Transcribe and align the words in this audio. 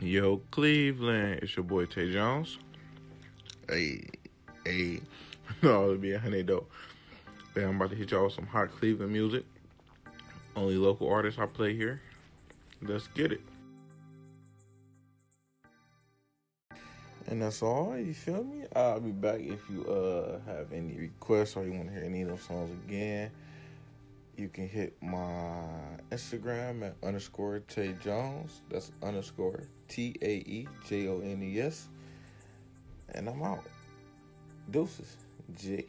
Yo, 0.00 0.42
Cleveland, 0.50 1.40
it's 1.42 1.56
your 1.56 1.64
boy 1.64 1.86
Tae 1.86 2.12
Jones. 2.12 2.58
Hey, 3.66 4.04
hey, 4.62 5.00
no, 5.62 5.84
it'll 5.84 5.96
be 5.96 6.12
a 6.12 6.18
honey 6.18 6.42
though. 6.42 6.66
Man, 7.54 7.70
I'm 7.70 7.76
about 7.76 7.90
to 7.90 7.96
hit 7.96 8.10
y'all 8.10 8.24
with 8.24 8.34
some 8.34 8.46
hot 8.46 8.70
Cleveland 8.72 9.10
music. 9.10 9.44
Only 10.54 10.76
local 10.76 11.08
artists 11.08 11.40
I 11.40 11.46
play 11.46 11.74
here. 11.74 12.02
Let's 12.82 13.06
get 13.08 13.32
it. 13.32 13.40
And 17.28 17.40
that's 17.40 17.62
all, 17.62 17.96
you 17.96 18.12
feel 18.12 18.44
me? 18.44 18.64
I'll 18.76 19.00
be 19.00 19.12
back 19.12 19.40
if 19.40 19.60
you 19.70 19.86
uh 19.86 20.40
have 20.44 20.74
any 20.74 20.92
requests 20.92 21.56
or 21.56 21.64
you 21.64 21.72
want 21.72 21.88
to 21.88 21.94
hear 21.94 22.04
any 22.04 22.20
of 22.20 22.28
those 22.28 22.42
songs 22.42 22.70
again. 22.86 23.30
You 24.36 24.48
can 24.48 24.68
hit 24.68 24.94
my 25.02 25.64
Instagram 26.10 26.86
at 26.86 26.96
underscore 27.02 27.60
Tae 27.60 27.94
Jones. 28.02 28.60
That's 28.70 28.90
underscore 29.02 29.64
T 29.88 30.14
A 30.22 30.34
E 30.36 30.68
J 30.88 31.08
O 31.08 31.20
N 31.20 31.42
E 31.42 31.60
S. 31.60 31.88
And 33.14 33.28
I'm 33.28 33.42
out. 33.42 33.64
Deuces. 34.70 35.16
J 35.54 35.86